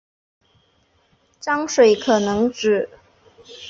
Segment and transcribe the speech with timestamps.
[1.39, 2.89] 章水可能指